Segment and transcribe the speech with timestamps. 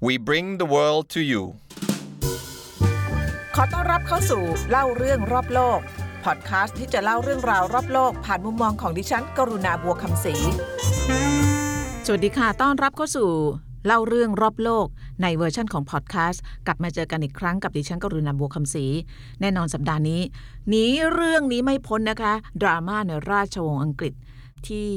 [0.00, 1.42] We bring the world to you
[3.54, 5.80] ขอต้อนรับเข้าสู่เล่าเรื่องรอบโลก
[6.24, 10.34] พอดคาสต์ที่จะเล่าเรื่องราวรอบโลก ผ่านมุมมองของดิฉัน กรุณาบัวคำศรี
[12.06, 13.30] สวัสดีค่ะ ต้อนรับเข้าสู่
[13.86, 14.86] เล่าเรื่องรอบโลก
[15.22, 18.86] ในเวอร์ชันของพอดแคสต์กลับมาเจอกันอีกครั้งกับดิฉันกรุณาบัวคำศรี
[19.40, 20.20] แน่นอนสัปดาห์นี้
[20.68, 24.12] หนีเรื่องนี้ไม่พ้นนะคะ ดราม่าในราชวงศ์อังกฤษ
[24.66, 24.88] ที่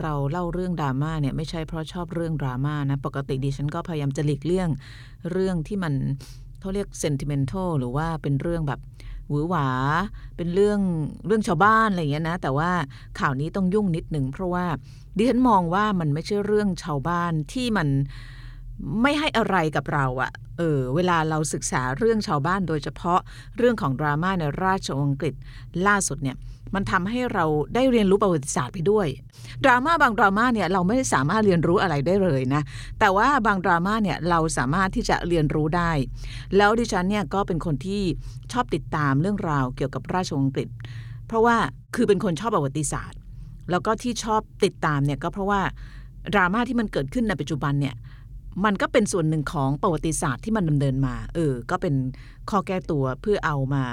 [0.00, 4.68] เราเล่าเรื่องดราม่าเนี่ยไม่ใช่เพราะชอบเรื่องดราม่านะปกติดิฉันก็พยายามจะหลีกเลี่ยง
[5.32, 5.94] เรื่องที่มัน
[6.60, 8.80] เขาเรียกเซนติเมนทัลหรือว่าเป็นเรื่องแบบ
[9.28, 9.68] หวือหวา
[10.36, 10.80] เป็นเรื่อง
[11.26, 12.70] เรื่องชาวบ้านอะไรอย่างเงี้ยนะ แต่ว่า
[13.20, 14.66] ข่าวนี้ต้องยุ่งนิดหนึ่งเพราะว่า
[15.16, 17.88] ดิฉันมองว่ามันไม่ใช่เรื่องชาวบ้านที่มัน
[19.02, 23.20] ไม่ให้อะไรกับเราอะเออเวลาเราศึกษาเรื่องชาวบ้านโดยเฉพาะ
[23.58, 25.34] เรื่องของดราม่าในราชวงศ์อังกฤษ
[25.86, 26.36] ล่าสุดเนี่ย
[26.74, 29.06] มันทำให้เราได้เรียนรู้ประวัติศาสตร์ไปด้วย
[29.64, 32.62] ดราม่าบางดราม่าเนี่ยเราไม่ได้สามารถเรียนรู้อะไรได้เลยนะ
[32.98, 35.90] แต่ว่าบางดราม่าเนี่ยเราสามารถที่จะเรียนรู้ได้
[36.56, 38.02] แล้วดิฉันเนี่ยก็เป็นคนที่
[38.52, 40.68] ชอบติดตามเรื่องราวเกี่ยวกับราชวงศ์อังกฤษ
[41.26, 41.56] เพราะว่า
[41.94, 43.18] คือเป็นคนชอบประวัติศาสตร์
[43.70, 45.60] แล้วก็ที่ชอบติดตามเนี่ยก็เพราะว่า
[46.34, 47.94] ดราม่าที่มันเกิดขึ้นในปัจจุบันเนี่ย
[48.64, 51.94] มันก็เป็นส่วนหนึ่งของประวัติศาสตร์ที่มันดำเนินมา เออ ก็เป็น
[52.50, 53.84] ข้อแก้ตัวเพื่อเอามา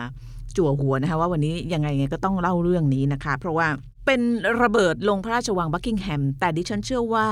[0.58, 3.68] จั่วหัวนะคะว่าวันนี้ยังไงไงก็ต้องเล่าเรื่องนี้นะคะ เพราะว่า
[4.06, 4.22] เป็น
[4.62, 7.28] ระเบิดลงพระราชวังบักกิงแฮม แต่ดิฉันเชื่อว่า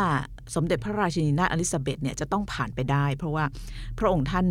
[0.55, 3.45] สมเด็จพระราชินีนาถอลิซาเบธเนี่ยจะต้องผ่านไปได้ เพราะว่า
[3.99, 4.47] พระองค์ท่าน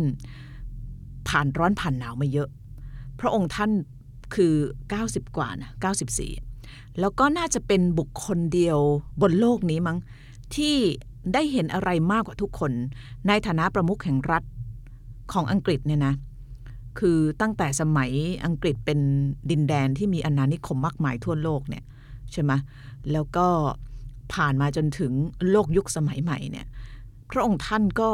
[1.29, 2.49] ผ่านร้อนผ่านหนาวมาเยอะ
[3.19, 3.71] พระองค์ท่าน
[4.35, 4.53] คือ
[4.95, 5.71] 90 กว่านะ
[6.33, 8.79] 94 แล้วก็น่าจะเป็นบุคคลเดียว
[9.21, 9.97] บนโลกนี้มั้ง
[10.55, 10.77] ที่
[11.33, 12.71] ได้เห็นอะไรมากกว่าทุกคน
[13.27, 14.43] ในฐานะประมุขแห่งรัฐ
[15.33, 16.13] ของอังกฤษเนี่ยนะ
[16.99, 18.11] คือตั้งแต่สมัย
[18.45, 18.99] อังกฤษเป็น
[19.49, 21.83] ดินแดนที่มีอาณานิคมมากมายทั่วโลกเนี่ย
[22.31, 22.51] ใช่ไหม
[23.11, 23.47] แล้วก็
[24.33, 25.11] ผ่านมาจนถึง
[25.51, 26.67] โลกยุคสมัยใหม่เนี่ย
[27.31, 28.09] พระองค์ท่านก็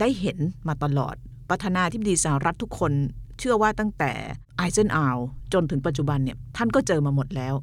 [0.00, 0.38] ได้เห็น
[0.68, 1.14] มาตลอด
[1.48, 2.92] ประธานาธิบดีสหรัฐทุกคน
[3.38, 4.12] เชื่อว่าตั้งแต่
[4.56, 5.16] ไอเซนอาว
[5.52, 7.54] จนถึงปัจจุบันเนี่ยท่านก็เจอมาหมดแล้ว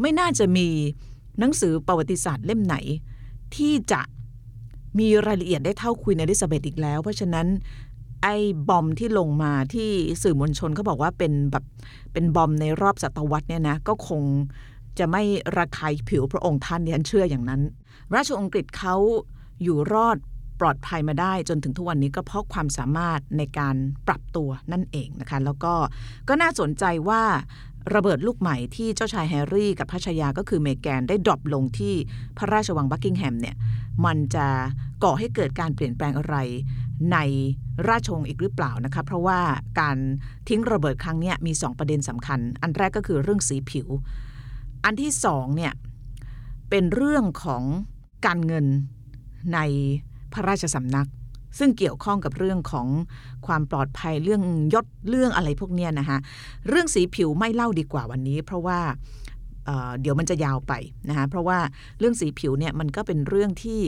[0.00, 0.68] ไม่น่าจะมี
[1.38, 2.76] หนังสือประวัติศาสตร์เล่มไหน
[3.56, 4.00] ที่จะ
[4.98, 7.46] มีรายละเอียดได้เท่าควีนอลิซาเบธอีกแล้ว เพราะฉะนั้น
[8.22, 8.36] ไอ้
[8.68, 9.90] bomb ที่ลงมาที่
[10.22, 11.64] สื่อมวลชนเขาบอกว่าเป็นแบบ
[12.12, 14.22] เป็น bomb ในรอบศตวรรษเนี่ยนะก็คง
[14.98, 15.22] จะไม่
[15.56, 17.60] ระคายผิวพระองค์ท่านดิฉันเชื่ออย่างนั้น
[18.14, 18.96] ราชวงศ์อังกฤษเขา
[19.62, 20.16] อยู่รอด
[20.60, 23.76] ปลอดภัยมาได้จนถึงทุกวันนี้ก็เพราะความสามารถในการ
[24.08, 25.74] ปรับตัวนั่นเองนะคะ แล้วก็
[26.28, 27.22] ก็น่าสนใจว่า
[27.94, 31.94] ระเบิดลูกใหม่ที่เจ้าชายแฮร์รี่กับพระชายาก็คือเมแกนได้ drop ลงที่
[32.38, 33.56] พระราชวังบักกิงแฮมเนี่ย
[34.04, 34.46] มันจะ
[35.04, 36.36] ก่อให้เกิดการเปลี่ยนแปลงอะไร
[37.12, 37.18] ใน
[37.88, 39.40] ราชวงศ์อีกหรือเปล่านะคะเพราะว่า
[39.80, 39.96] การ
[40.48, 43.88] ทิ้งระเบิดครั้งนี้มี 2 ประเด็นสำคัญ อันแรกก็คือเรื่องสีผิว
[44.84, 45.72] อันที่สองเนี่ย
[46.70, 47.62] เป็นเรื่องของ
[48.26, 48.66] การเงิน
[49.54, 49.58] ใน
[50.32, 51.08] พระราชสำนัก
[51.58, 52.86] ซึ่งเกี่ยวข้องกับเรื่องของ
[53.46, 54.42] ความปลอดภัยเรื่อง
[54.74, 56.18] ยศเรื่องอะไรพวกเนี้ยนะคะ
[56.68, 58.80] เรื่องสีผิวไม่เล่าดีกว่าวันนี้ เพราะว่า
[60.00, 60.72] เดี๋ยวมันจะยาวไป
[61.08, 61.58] นะคะเพราะว่า
[61.98, 63.80] เรื่องสีผิวเนี่ยมันก็เป็นเรื่องที่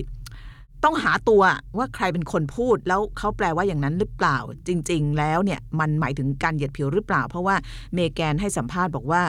[0.85, 1.43] ต้องหาตัว
[1.79, 4.39] ว่าใครเป็นคนพูดแล้วเขาแปลว่าอย่างนั้นหรือเปล่า
[4.69, 7.57] จริง ๆ แล้วเนี่ยมันหมายถึงการเหยียดผิวหรือเปล่า เพราะว่า
[7.95, 9.23] เมแกนให้สัมภาษณ์บอกว่า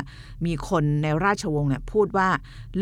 [0.46, 2.30] มีคนในราชวงศ์เนี่ยพูดว่า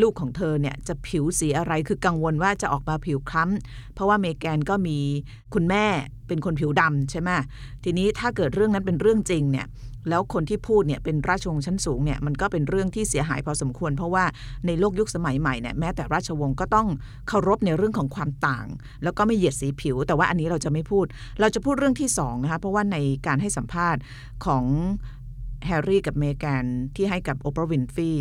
[0.01, 4.97] ลูกของเธอเนี่ยจะผิวสีอะไรคือกังวลว่าจะออกมาผิวคล้ำเพราะว่าเมแกนก็มี
[5.53, 5.85] คุณแม่
[6.27, 7.29] เป็นคนผิวดำใช่ไหม
[7.83, 9.65] ทีนี้ถ้าเกิดเรื่องนั้นเป็นเรื่องจริงเนี่ย
[10.09, 14.25] แล้วคนที่พูดเนี่ยเป็นราชวงศ์ชั้นสูงเนี่ยมันก็เป็นเรื่องที่เสียหายพอสมควร เพราะว่า
[14.67, 16.87] ในโลกยุคสมัยใหม่เนี่ยแม้แต่ราชวงศ์ก็ต้อง
[17.27, 18.67] เคารพในเรื่องของความต่าง
[19.03, 21.05] แล้วก็ไม่เหยียดสีผิว แต่ว่าอันนี้เราจะไม่พูด
[21.41, 24.01] เราจะพูดเรื่องที่2นะคะเพราะว่าในการให้สัมภาษณ์
[24.45, 24.65] ของ
[25.65, 28.11] แฮร์รี่กับเมแกนที่ให้กับโอปราวินฟี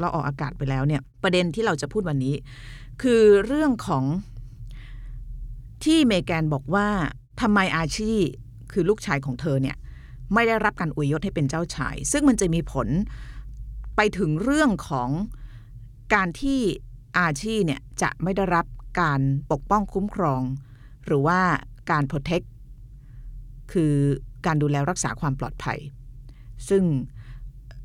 [0.00, 2.34] เราออกอากาศไปแล้วเนี่ยประเด็นที่เราจะพูดวันนี้
[3.02, 4.04] คือเรื่องของ
[5.84, 6.86] ที่เมแกนบอกว่า
[7.40, 8.12] ทำไมอาชี
[8.72, 9.76] คือลูกชายของเธอเนี่ย
[10.34, 12.88] ไม่ได้รับการอวยยศให้เป็นเจ้าชาย ซึ่งมันจะมีผล
[13.96, 15.10] ไปถึงเรื่องของ
[16.14, 16.60] การที่
[17.18, 18.66] อาชีเนี่ยจะไม่ได้รับ
[19.00, 19.20] การ
[19.52, 20.42] ปกป้องคุ้มครอง
[21.06, 21.40] หรือว่า
[21.90, 22.46] การ protect
[23.72, 23.94] คือ
[24.46, 25.78] การดูแลรักษาความปลอดภัย
[26.68, 26.82] ซึ่ง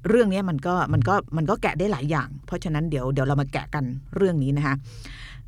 [0.10, 3.86] เรื่องนี้มันก็มันก็มันก็แกะได้หลายอย่าง เพราะฉะนั้นเดี๋ยวเดี๋ยวเรามาแกะกัน
[4.16, 4.76] เรื่องนี้นะคะ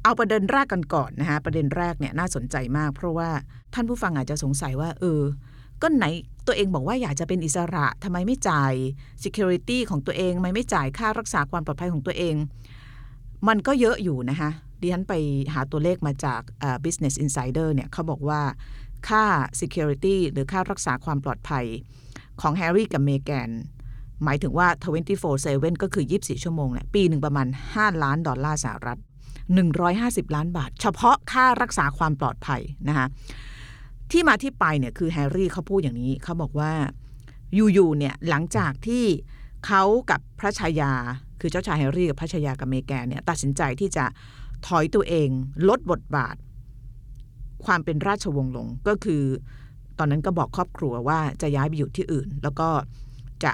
[0.03, 3.29] เอาประเด็นแรกกันก่อนนะคะประเด็นแรกเนี่ยน่าสนใจมาก เพราะว่า
[3.73, 5.21] ท่านผู้ฟังอาจจะสงสัยว่า เออ
[5.81, 6.05] ก็ไหน
[6.47, 8.73] ตัวเองบอกว่าอยากจะเป็นอิสระทำไมไม่จ่าย
[9.23, 12.35] security ของตัวเองไมไม่จ่ายค่ารักษาความปลอดภัยของตัวเอง
[13.47, 14.49] มันก็เยอะอยู่นะคะ
[14.81, 15.13] ดิฉันไป
[15.53, 18.41] หาตัวเลขมาจาก uh, Business Insider เนี่ยเขาบอกว่า
[19.07, 19.25] ค่า
[19.59, 21.65] security หรือค่ารักษาความปลอดภัย
[22.41, 23.49] ของแฮร์รี่กับเมแกน
[24.23, 24.67] หมายถึงว่า
[25.25, 28.99] 24/7 ก็คือ 24 ชั่วโมงเนี่ยปีหนึ่งประมาณ 5 ล้านดอลลาร์สหรัฐ
[29.67, 33.07] 150 ล้านบาท เฉพาะค่ารักษาความปลอดภัยนะคะ
[34.11, 36.73] ที่มาที่ไปเนี่ยคือแฮร์รี่เขาพูดอย่างนี้เขาบอกว่า
[37.73, 39.05] อยู่ๆเนี่ยหลังจากที่
[39.65, 40.93] เขากับพระชายา
[41.41, 44.05] คือเจ้าชายแฮร์รี่กับพระชายากับเมแกนเนี่ยตัดสินใจที่จะ
[44.67, 45.29] ถอยตัวเอง
[45.69, 46.35] ลดบทบาท
[47.65, 49.23] ความเป็นราชวงศ์ลงก็คือ
[49.99, 52.69] ตอนนั้นก็บอกครอบครัวว่าจะย้ายไปอยู่ที่อื่น แล้วก็
[53.43, 53.51] จะ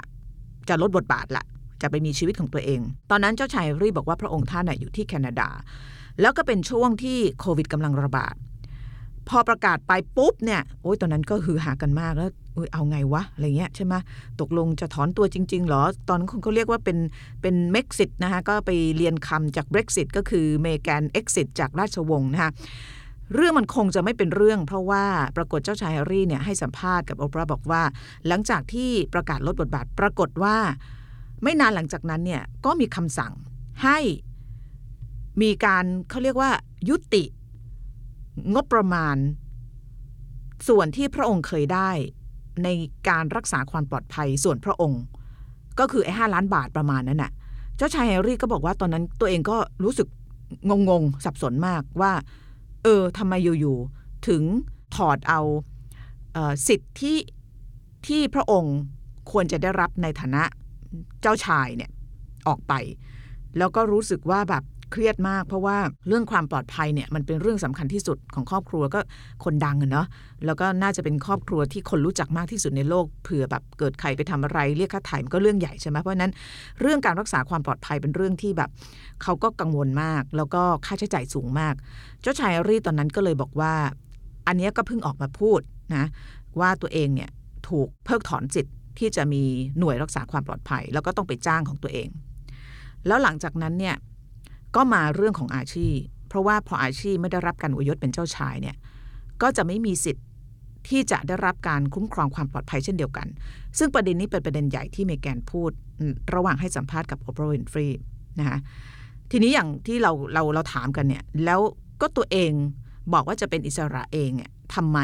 [0.69, 1.45] จะลดบทบาทละ
[1.81, 2.81] จะไปมีชีวิตของตัวเอง
[3.12, 5.50] ตอนนั้นเจ้าชายแฮร์รี่บอกว่าพระองค์ท่านอยู่ที่แคนาดา
[6.21, 8.36] แล้วก็เป็นช่วงที่โควิดกำลังระบาด
[9.29, 13.94] พอประกาศไปปุ๊บเนี่ยโอ้ยตอนนั้นก็คือหากันมากแล้วอุ๊ยเอาไงวะอะไรเงี้ยใช่ไหม
[14.41, 16.97] ตกลงจะถอนตัวจริง ๆ หรอ ตอนนั้นเขาเรียกว่าเป็น
[17.41, 22.51] เป็นเม็กซิตนะคะก็ไปเรียนคำจาก Brexit ก็คือเมแกน exit จากราชวงศ์นะคะ
[23.35, 25.03] เรื่องมันคงจะไม่เป็นเรื่อง เพราะว่า
[25.38, 27.81] ปรากฏเจ้าชายแฮร์รี่เนี่ยให้สัมภาษณ์กับโอปราบอกว่า
[28.27, 30.56] หลังจากที่ประกาศลดบทบาทปรากฏว่า
[31.44, 33.33] ไม่นานหลังจากนั้นเนี่ยก็มีคำสั่ง
[33.83, 33.97] ให้
[35.41, 36.51] มีการเขาเรียกว่า
[36.89, 37.24] ยุติ
[38.54, 39.16] งบประมาณ
[40.68, 41.89] ส่วนที่พระองค์เคยได้
[42.63, 42.68] ใน
[43.10, 45.01] การรักษาความปลอดภัยส่วนพระองค์
[45.80, 47.31] ก็คือไอ้ห้าล้านบาทประมาณนั้นน่ะ
[47.78, 50.07] เจ้าชายแฮร์รี่ก็บอกว่าตอนนั้นตัวเองก็รู้สึก
[50.89, 52.13] งงๆสับสนมากว่า
[52.83, 54.44] เออทำไมอยู่ๆถึง
[54.95, 55.42] ถอดเอา
[56.34, 57.18] เออสิทธิที่
[58.07, 58.75] ที่พระองค์
[59.31, 60.44] ควรจะได้รับในฐานะ
[61.22, 61.92] เจ้าชายเนี่ย
[62.48, 62.74] ออกไป
[63.57, 65.77] แล้วก็รู้สึกว่าแบบ เครียดมาก เพราะว่า
[66.07, 68.99] เรื่องความปลอดภัยเนี่ยมันเป็นเรื่องสำคัญที่สุดของครอบครัวก็
[69.43, 70.07] คนดังอะเนาะ
[70.45, 76.31] แล้วก็น่าจะเป็นครอบครัวที่คนรู้จักมากที่สุดในโลกเผื่อแบบเกิดใครไปทำอะไรเรียกค่าถ่ายมันก็เรื่องใหญ่ใช่ไหมเพราะนั้น
[76.81, 78.69] เรื่องการรักษาความปลอดภัยเป็นเรื่องที่แบบ
[79.23, 81.73] เขาก็กังวลมาก แล้วก็ค่าใช้จ่ายสูงมาก
[82.21, 83.73] เจ้าชายแฮร์รี่ตอนนั้นก็เลยบอกว่า
[84.47, 85.61] อันนี้ก็เพิ่งออกมาพูด
[85.95, 86.05] นะ
[86.59, 87.29] ว่าตัวเองเนี่ย
[87.69, 89.43] ถูกเพิกถอนสิทธิ์ที่จะมี
[89.79, 92.07] หน่วยรักษาความปลอดภัย แล้วก็ต้องไปจ้างของตัวเอง
[93.07, 93.95] แล้วหลังจากนั้นเนี่ย
[94.75, 95.97] ก็มาเรื่องของอาชีพ
[96.27, 98.75] เพราะว่าพออาชีพไม่ได้รับการอวยยศเป็นเจ้าชายเนี่ย
[99.41, 100.25] ก็จะไม่มีสิทธิ์
[100.89, 103.27] ที่จะได้รับการคุ้มครองความปลอดภัยเช่นเดียวกัน
[103.77, 105.71] ซึ่งประเด็นนี้เป็นประเด็นใหญ่ที่เมแกนพูด
[106.33, 107.88] ระหว่างให้สัมภาษณ์กับโอปราห์วินฟรี
[108.39, 108.57] นะคะ
[109.31, 111.59] ทีนี้อย่างที่เราเราเราถามกันเนี่ยแล้ว
[112.01, 112.51] ก็ตัวเอง
[113.13, 115.00] บอกว่าจะเป็นอิสระเองเนี่ยทำไม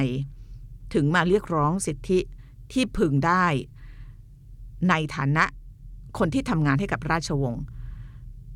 [0.94, 2.20] ถึงมาเรียกร้องสิทธิ
[2.72, 3.46] ที่พึงได้
[4.90, 5.46] ในฐานะ
[6.18, 7.64] คนที่ทำงานให้กับราชวงศ์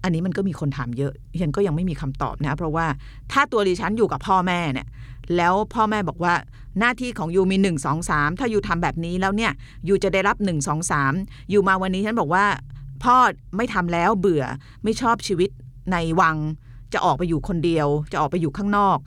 [0.04, 2.86] อันนี้มันก็มีคนถามเยอะฉันก็ยังไม่มีคำตอบนะ เพราะว่า
[3.32, 4.88] ถ้าตัวดิฉันอยู่กับพ่อแม่เนี่ย
[5.38, 6.34] แล้วพ่อแม่บอกว่า
[6.80, 9.52] หน้าที่ของยูมีหนึ่งสองสามถ้ายูทำแบบนี้แล้วเนี่ย
[9.88, 11.14] ยูจะได้รับหนึ่งสองสาม
[11.54, 12.46] ยูมาวันนี้ฉันบอกว่า
[13.04, 13.16] พ่อ
[13.58, 14.44] ไม่ทำแล้วเบื่อ
[14.84, 15.50] ไม่ชอบชีวิต
[15.92, 16.38] ในวัง
[16.94, 18.98] จะออกไปอยู่คนเดียว จะออกไปอยู่ข้างนอก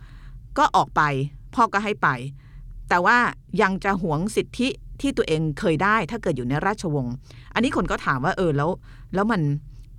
[0.58, 1.02] ก็ออกไป
[1.54, 2.08] พ่อก็ให้ไป
[2.88, 3.18] แต่ว่า
[3.62, 4.68] ยังจะหวงสิทธิ
[5.00, 7.14] ที่ตัวเองเคยได้ ถ้าเกิดอยู่ในราชวงศ์
[7.54, 8.70] อันนี้คนก็ถามว่าเออแล้ว
[9.14, 9.40] แล้วมัน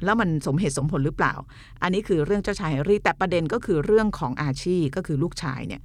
[0.04, 1.34] แล้วมันสมเหตุสมผลหรือเปล่า
[1.82, 5.82] อันนี้คือเรื่องเจ้าชายแฮร์รี่แต่ประเด็นก็คือเรื่องของอาชีก็คือลูกชายเนี่ย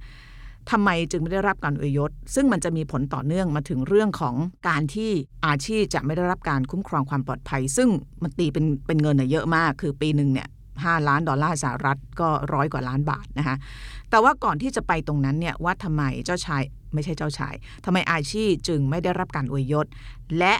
[0.71, 4.35] ทำไมจึงไม่ได้รับการอวยยศ ซึ่งมันจะมีผลต่อเนื่องมาถึงเรื่องของ
[4.67, 5.11] การที่
[5.47, 7.89] อาชีพจะไม่ได้รับการคุ้มครองความปลอดภัย ซึ่ง
[8.21, 10.47] มันตีเป็นเป็นเงินเยอะมาก คือปีหนึ่งเนี่ย
[10.83, 13.55] ห้าล้านดอลลาร์สหรัฐก็ร้อยกว่าล้านบาทนะคะ
[14.09, 16.63] แต่ว่าก่อนที่จะไปตรงนั้นเนี่ยว่าทำไมเจ้าชาย
[16.93, 17.55] ไม่ใช่เจ้าชาย
[17.85, 19.85] ทำไมอาชีพจึงไม่ได้รับการอวยยศ
[20.39, 20.55] และ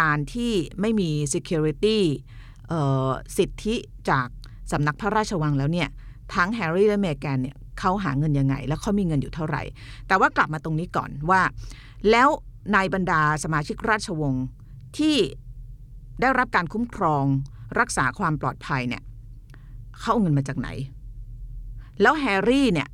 [0.00, 1.98] การที่ไม่มี security
[3.36, 3.76] สิทธิ
[4.10, 4.28] จาก
[4.72, 5.88] สำนักพระราชวังแล้วเนี่ย
[6.34, 9.62] ทั้งแฮร์รี่และเมแกนเนี่ยเขาหาเงินยังไง แล้วเขามีเงินอยู่เท่าไหร่
[10.08, 11.42] แต่ว่ากลับมาตรงนี้ก่อนว่า
[12.10, 12.28] แล้ว
[12.72, 14.44] ในบรรดาสมาชิกราชวงศ์
[14.98, 15.16] ที่
[16.20, 17.24] ได้รับการคุ้มครอง
[17.78, 19.02] รักษาความปลอดภัยเนี่ย
[19.98, 20.68] เขาเอาเงินมาจากไหน
[22.00, 22.88] แล้วแฮร์รี่เนี่ย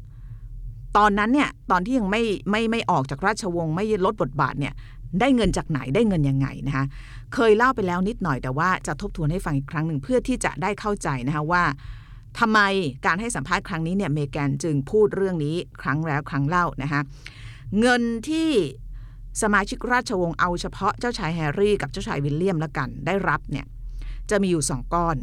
[0.97, 4.75] ตอนนั้นเนี่ยตอนที่ยังไม่ไม่ไม่ออกจากราชวงศ์ไม่ลดบทบาทเนี่ย
[5.21, 6.85] ได้เงินจากไหนได้เงินยังไงนะคะ
[7.35, 11.65] เคยเล่าไปแล้วนิดหน่อยแต่ว่าจะทบทวนให้ฟังอีกครั้งหนึ่งเพื่อที่จะได้เข้าใจนะคะว่า
[12.39, 12.61] ทำไม
[13.07, 17.01] การให้สัมภาษณ์ครั้งนี้เนี่ยเมแกนจึงพูดเรื่องนี้ครั้งแล้วครั้งเล่านะคะ
[17.81, 18.51] เงินที่
[19.43, 23.67] สมาชิกราชวงศ์เอาเฉพาะเจ้าชายแฮร์รี่กับเจ้าชายวิลเลียมละกันได้รับเนี่ย
[24.31, 25.17] จะมีอยู่สองก้อน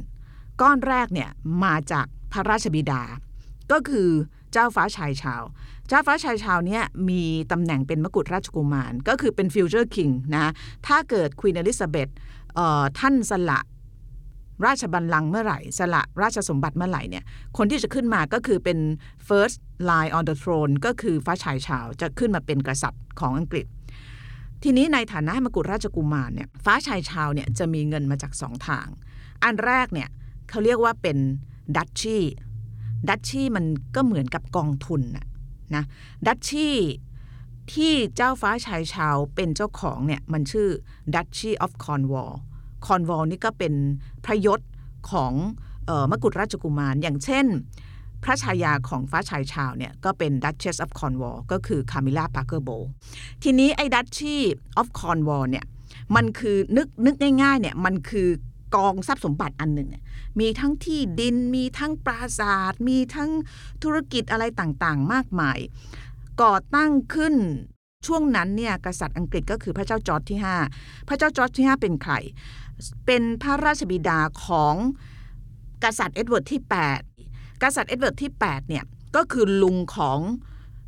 [0.62, 1.30] ก้อนแรกเนี่ย
[1.64, 3.02] มาจากพระราชบิดา
[3.72, 4.10] ก็คือ
[4.52, 5.44] เจ้าฟ้าชายชาร์ลส์
[5.88, 10.52] เจ้าฟ้าชายชาร์ลส์เนี่ยมีตำแหน่งเป็นมกุฎราชกุมาร ก็คือเป็น future king นะ
[10.88, 12.10] ถ้าเกิดควีนอลิซาเบธ
[13.00, 13.60] ท่านสละ
[14.66, 17.24] ราชบัลลังก์เมื่อไหร่ สละราชสมบัติเมื่อไหร่เนี่ย
[17.58, 18.78] คนที่จะขึ้นมาก็คือเป็น
[19.28, 19.58] first
[19.90, 23.66] line on the throne ก็คือฟ้าชายชาร์ลส์จะขึ้นมาเป็นกษัตริย์ของอังกฤษ
[24.64, 28.88] ทีนี้ในฐานะมกุฎราชกุมารเนี่ยฟ้าชายชาร์ลส์เนี่ยจะมีเงินมาจากสองทาง
[29.44, 30.10] อันแรกเนี่ย
[30.50, 31.18] เขาเรียกว่าเป็น
[31.78, 32.18] ดัชชี
[33.10, 33.66] ดัชชี่มัน
[33.96, 35.28] ก็เหมือนกับกองทุนนะ
[35.76, 35.84] นะ
[36.28, 36.76] ดัชชี่
[37.74, 40.68] ที่เจ้าฟ้าชายชาวเป็นเจ้าของเนี่ยมันชื่อ
[41.16, 42.34] Duchy of Cornwall
[42.86, 43.74] Cornwall นี่ก็เป็น
[44.26, 44.60] พระยศ
[45.12, 45.34] ของ
[45.90, 47.46] ออมกุฎราชกุมาร อย่างเช่น
[48.24, 52.90] พระชายาของฟ้าชายชาวเนี่ยก็เป็น Duchess of Cornwall ก็คือ Camilla Parker Bowles
[53.44, 54.36] ทีนี้ไอ้ Duchy
[54.80, 55.66] of Cornwall เนี่ย
[56.16, 58.28] มันคือนึกนึกง่ายๆเนี่ยมันคือ
[58.76, 60.04] กองทรัพย์สมบัติอันหนึ่งเนี่ย
[60.40, 63.30] มีทั้งที่ดินมีทั้งปราสาท มีทั้ง
[63.84, 65.60] ธุรกิจอะไรต่างๆ มากมาย
[66.42, 67.36] ก่อตั้งขึ้น
[68.08, 70.40] ช่วงนั้นเนี่ยกษัตริย์อังกฤษก็คือพระเจ้าจอร์จที่
[70.74, 72.14] 5 พระเจ้าจอร์จที่ 5 เป็นใคร
[73.06, 74.76] เป็นพระราชบิดาของ
[75.84, 76.62] กษัตริย์เอ็ดเวิร์ดที่
[77.12, 78.84] 8 กษัตริย์เอ็ดเวิร์ดที่8เนี่ย
[79.16, 80.20] ก็คือลุงของ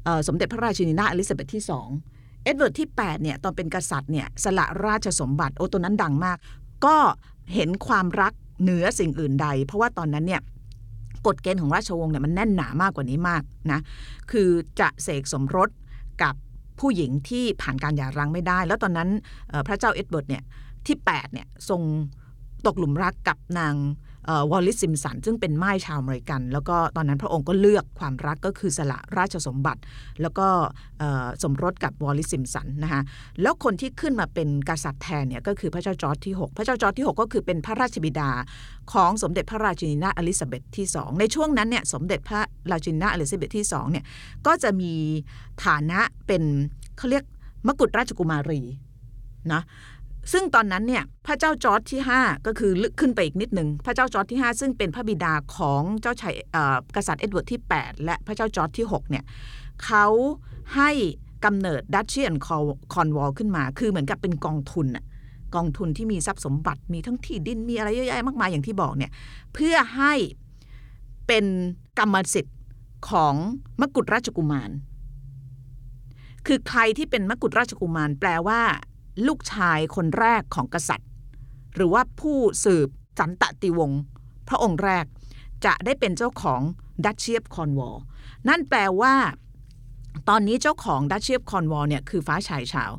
[0.07, 1.63] ของสมเด็จพระราชินีนาถอลิซาเบธที่
[2.03, 6.37] 2 เอ็ดเวิร์ดที่8เนี่ยตอนเป็นกษัตริย์เนี่ยสละราชสมบัติโอ้ตอนนั้นดังมาก
[6.85, 6.97] ก็
[7.53, 10.41] เห็นความรักเหนือสิ่งอื่นใด เพราะว่าตอนนั้นเนี่ย
[11.27, 13.79] กฎเกณฑ์ของราชวงศ์เนี่ยมันแน่นหนามากกว่านี้มากนะ
[14.31, 15.69] คือจะเสกสมรส
[16.23, 16.35] กับ
[16.79, 19.09] ผู้หญิงที่ผ่านการหย่าร้างไม่ได้ แล้วตอนนั้น
[19.67, 20.43] พระเจ้าเอ็ดเวิร์ดเนี่ย
[20.87, 21.81] ที่8เนี่ยทรง
[22.65, 23.75] ตกหลุมรักกับนาง
[24.51, 29.81] วอลลิสซิมป์สัน ซึ่งเป็นม่ายชาวอเมริกัน แล้วก็ตอนนั้นพระองค์ก็เลือกความรักก็คือสละราชสมบัติ
[30.21, 30.47] แล้วก็
[31.43, 33.01] สมรสกับวอลลิสซิมป์สันนะคะ
[33.41, 38.29] แล้วคนที่ขึ้นมาเป็นกษัตริย์แทนเนี่ยก็คือพระเจ้าจอร์จที่ 6 พระเจ้าจอร์จที่ 6 ก็คือเป็นพระราชบิดา
[38.93, 44.05] ของสมเด็จพระราชินีนาถอลิซาเบธที่ 2 ในช่วงนั้นเนี่ยสมเด็จพระราชินีนาถอลิซาเบธที่2เนี่ย
[44.47, 44.93] ก็จะมี
[45.65, 46.43] ฐานะเป็น
[46.97, 47.23] เขาเรียก
[47.67, 48.61] มกุฎราชกุมารี
[49.53, 49.61] นะ
[50.31, 56.35] ซึ่งตอนนั้นเนี่ยพระเจ้าจอร์จที่ 5 ก็คือลึกขึ้นไปอีกนิดหนึ่งพระเจ้าจอร์จที่ 5 ซึ่งเป็นพระบิดาของเจ้าชาย
[56.95, 59.23] กษัตริย์เอ็ดเวิร์ดที่ 8 และพระเจ้าจอร์จที่6เนี่ย
[59.85, 60.05] เขา
[60.75, 60.91] ให้
[61.45, 62.33] กำเนิด Duchy of
[62.93, 65.05] Cornwall ขึ้นมา คือเหมือนกับเป็นกองทุนอะ
[65.55, 69.11] กองทุนที่มีทรัพย์สมบัติมีทั้งที่ดินมีอะไรเยอะแยะมากมายอย่างที่บอกเนี่ย
[69.53, 70.13] เพื่อให้
[71.27, 71.45] เป็น
[71.99, 72.57] กรรมสิทธิ์
[73.09, 73.33] ของ
[73.81, 74.69] มกุฎราชกุมาร
[76.47, 78.61] คือใครที่เป็นมกุฎราชกุมาร แปลว่า
[79.27, 81.09] ลูกชายคนแรกของกษัตริย์
[81.75, 82.89] หรือว่าผู้สืบ
[83.19, 84.01] สันตติวงศ์
[84.49, 85.05] พระองค์แรก
[85.65, 86.61] จะได้เป็นเจ้าของ
[87.05, 87.97] Duchy of Cornwall
[88.49, 89.13] นั่นแปลว่า
[90.29, 92.91] ตอนนี้เจ้าของ Duchy of Cornwall เนี่ยคือฟ้าชายชาร์ลส์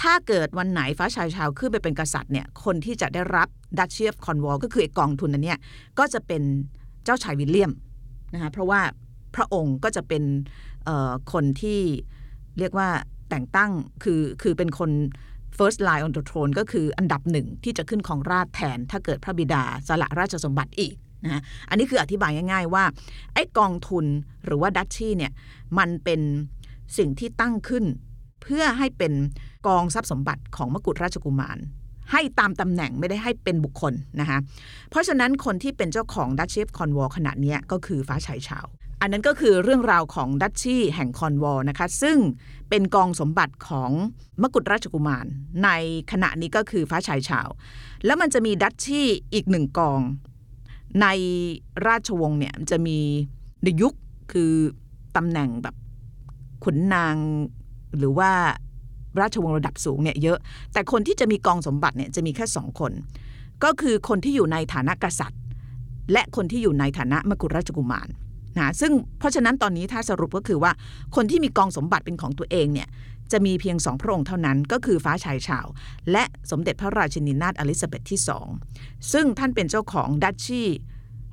[0.00, 3.48] ถ้าเกิดวันไหนฟ้าชายชาร์ลส์ขึ้นไปเป็นกษัตริย์เนี่ยคนที่จะได้รับ
[3.78, 5.58] Duchy of Cornwall ก็คือไอกองทุนนั้นเนี่ย
[5.98, 6.42] ก็จะเป็น
[7.04, 7.72] เจ้าชายวิลเลียม
[8.34, 8.80] นะคะเพราะว่า
[9.34, 10.22] พระองค์ก็จะเป็น
[11.32, 11.80] คนที่
[12.58, 12.88] เรียกว่า
[13.30, 13.70] แต่งตั้ง
[14.02, 14.90] คือคือเป็นคน
[15.60, 22.84] first line on the throne ก็คืออันดับหนึ่งที่จะขึ้นของราชแทน ถ้าเกิดพระบิดาสละราชสมบัติอีกนะอันนี้คืออธิบายง่าย ๆ ว่า
[23.34, 24.04] ไอ้กองทุน
[24.44, 25.32] หรือว่าดัชชีเนี่ย
[25.78, 26.20] มันเป็น
[26.98, 27.84] สิ่งที่ตั้งขึ้น
[28.42, 29.12] เพื่อให้เป็น
[29.66, 31.58] กองทรัพย์สมบัติของมกุฎราชกุมาร
[32.12, 34.38] ให้ตามตำแหน่งไม่ได้ให้เป็นบุคคลนะคะ
[34.90, 38.66] เพราะฉะนั้นคนที่เป็นเจ้าของดัชเชฟคอนวอลขณะนี้ก็คือฟ้าชายชาว
[39.00, 42.18] อันนั้นก็คือเรื่องราวของดัชชีแห่งคอนวอลนะคะ ซึ่ง
[42.68, 43.90] เป็นกองสมบัติของ
[44.42, 45.26] มกุฎราชกุมาร
[45.64, 45.68] ใน
[46.12, 47.48] ขณะนี้ก็คือฟ้าชายชาว
[48.04, 49.02] แล้วมันจะมีดัชชี
[49.34, 50.00] อีกหนึ่งกอง
[51.02, 51.06] ใน
[51.86, 52.98] ราชวงศ์เนี่ยจะมี
[53.62, 53.94] ในยุค
[54.32, 54.52] คือ
[55.16, 55.74] ตำแหน่งแบบ
[56.64, 57.16] ขุนนาง
[57.98, 58.30] หรือว่า
[59.20, 60.38] ราชวงศ์ระดับสูงเนี่ยเยอะ
[60.72, 62.92] แต่คนที่จะมีกองสมบัติเนี่ยจะมีแค่สองคน
[63.64, 65.40] ก็คือคนที่อยู่ในฐานะกษัตริย์
[66.12, 68.08] และคนที่อยู่ในฐานะมกุฎราชกุมาร
[68.60, 70.72] นะซึ่งเพราะฉะนั้นตอนนี้ถ้าสรุปก็คือว่า
[71.16, 72.88] คนที่มีกองสมบัติเป็นของตัวเองเนี่ย
[73.32, 75.66] จะมีเพียงสองพระองค์เท่านั้นก็คือฟ้าชายชาร์ลส์
[76.12, 78.48] และสมเด็จพระราชินีนาถอลิซาเบธที่สอง
[79.12, 80.62] ซึ่งท่านเป็นเจ้าของ Duchy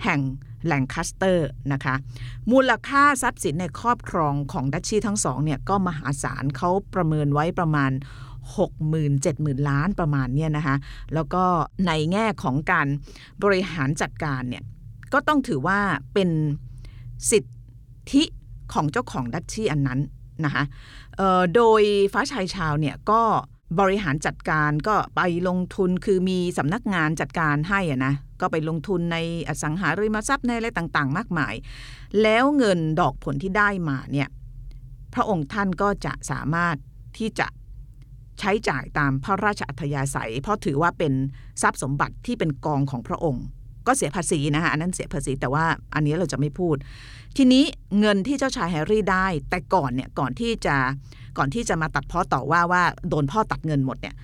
[0.04, 0.20] แห่ง
[0.66, 1.96] แลงคัสเตอร์นะคะ
[2.52, 7.92] มูลค่าทรัพย์สินในครอบครองของ Duchy ทั้งสองเนี่ยก็มหาศาลเขาประเมินไว้ประมาณ
[8.58, 10.76] 60,000 70,000 ล้านประมาณเนี่ยนะคะ
[11.14, 11.44] แล้วก็
[11.88, 12.88] ในแง่ของการ
[13.44, 14.64] บริหารจัดการเนี่ย
[15.14, 15.80] ก็ต้องถือว่า
[16.14, 16.30] เป็น
[17.32, 17.44] สิท
[18.12, 18.24] ธิ
[18.74, 20.00] ของเจ้าของดัชชีอันนั้น
[20.46, 20.64] นะคะ
[21.56, 21.82] โดย
[22.14, 23.22] ฟ้าชายชาวเนี่ยก็
[23.80, 31.54] บริหารจัดการก็ไปลงทุนคือมีสำนักงานจัดการให้อะนะก็ไปลงทุนในอสังหาริมทรัพย์ในอะไรต่างๆ มากมาย
[32.22, 34.30] แล้วเงินดอกผลที่ได้มาเนี่ย
[35.14, 36.76] พระองค์ท่านก็จะสามารถ
[37.18, 37.48] ที่จะ
[38.40, 41.14] ใช้จ่ายตามพระราชอัธยาศัย เพราะถือว่าเป็น
[41.62, 43.44] ทรัพย์สมบัติที่เป็นกองของพระองค์
[43.88, 45.66] ก็เสียภาษีนะคะอันนั้นเสียภาษีแต่ว่า
[45.96, 46.76] อันนี้เราจะไม่พูด
[47.38, 47.64] ทีนี้
[48.00, 50.76] เงินที่เจ้าชายแฮร์รี่ได้ แต่ก่อนเนี่ยก่อนที่จะ
[51.38, 54.16] ก่อนที่จะมาตัดเพ้อต่อว่าว่าโดนพ่อตัดเงินหมดเนี่ย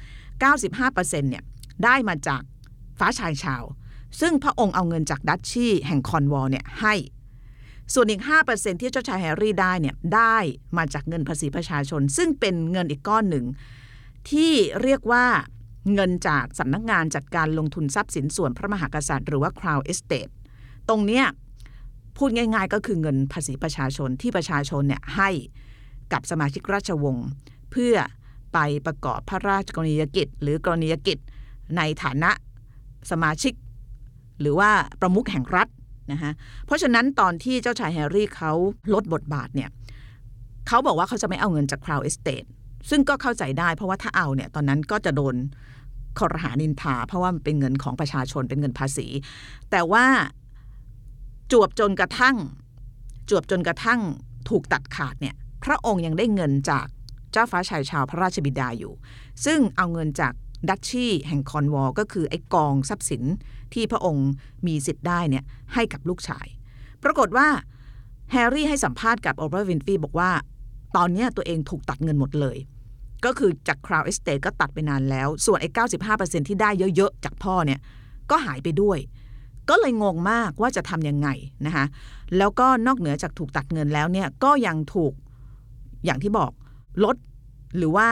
[0.59, 1.43] 95%เนี่ย
[1.83, 2.41] ได้มาจาก
[2.99, 3.63] ฟ้าชายชาร์ลส์
[4.21, 6.95] ซึ่งพระองค์เอาเงินจาก Duchy แห่งคอร์นวอลล์เนี่ยให้
[7.93, 10.37] ส่วนอีก 5%ที่เจ้าชายแฮร์รี่ได้เนี่ยได้
[10.77, 13.45] มาจากเงินภาษีประชาชน ซึ่งเป็นเงินอีกก้อนหนึ่ง
[14.29, 14.53] ที่
[14.83, 15.25] เรียกว่า
[15.93, 20.31] เงินจากสำนักงานจัดการลงทุนทรัพย์สินส่วนพระมหากษัตริย์หรือว่า Crown Estate
[20.89, 21.25] ตรงเนี้ย
[22.17, 25.29] พูดง่าย ๆ ก็คือเงินภาษีประชาชนที่ประชาชนเนี่ยให้
[26.13, 27.27] กับสมาชิกราชวงศ์
[27.71, 27.95] เพื่อ
[28.53, 31.17] ไปประกอบพระราชกรณียกิจ หรือกรณียกิจ
[31.77, 32.31] ในฐานะ
[33.11, 33.53] สมาชิก
[34.41, 34.69] หรือว่า
[35.01, 35.67] ประมุขแห่งรัฐ
[36.11, 36.31] นะคะ
[36.65, 38.51] เพราะฉะนั้นตอนที่เจ้าชายแฮร์รี่เขา
[38.93, 39.69] ลดบทบาทเนี่ย
[40.67, 42.47] เขาบอกว่าเขาจะไม่เอาเงินจาก Crown Estate
[42.89, 45.35] ซึ่งก็เข้าใจได้เพราะว่าถ้าเอาเนี่ยตอนนั้นก็จะโดน
[46.19, 49.07] คอรหานินทา เพราะว่ามันเป็นเงินของประชาชนเป็นเงินภาษี
[49.71, 50.05] แต่ว่า
[51.51, 52.35] จวบจนกระทั่ง
[53.29, 53.99] จวบจนกระทั่ง
[54.49, 56.87] ถูกตัดขาดเนี่ยพระองค์ยังได้เงินจาก
[57.31, 58.93] เจ้าฟ้าชายชาวพระราชบิดาอยู่
[59.45, 60.33] ซึ่งเอาเงินจาก
[60.69, 63.23] ดัชชีแห่งคอนวอลก็คือไอ้กองทรัพย์สิน
[63.73, 64.29] ที่พระองค์
[64.67, 65.43] มีสิทธิ์ได้เนี่ย
[65.73, 66.47] ให้กับลูกชาย
[67.03, 67.47] ปรากฏว่า
[68.31, 70.31] แฮร์รี่ให้สัมภาษณ์กับโอปราห์วินฟีบอกว่า
[70.95, 72.57] ตอนนี้ตัวเองถูกตัดเงินหมดเลย
[73.25, 75.69] ก็คือจาก Crown Estate ก็ตัดไปนานแล้ว ส่วนไอ้
[76.09, 77.79] 95%ที่ได้เยอะๆ จากพ่อเนี่ย
[78.29, 78.99] ก็หายไปด้วย
[79.69, 81.29] ก็เลยงงมากว่าจะทำยังไง
[81.65, 81.85] นะคะ
[82.37, 85.13] แล้วก็นอกเหนือจากถูกตัดเงินแล้วเนี่ยก็ยังถูก
[86.05, 86.51] อย่างที่บอก
[87.03, 87.15] ลด
[87.77, 88.07] หรือว่า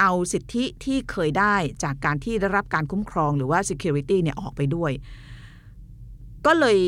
[0.00, 4.92] เอาสิทธิที่เคยได้จากการที่ได้รับการคุ้มครองหรือว่า security เนี่ยออกไปด้วย
[6.46, 6.78] ก็เลย